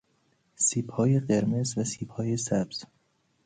سیب 0.55 0.89
های 0.89 1.19
قرمز 1.19 1.77
و 1.77 1.83
سیب 1.83 2.09
های 2.09 2.37
سبز 2.37 2.85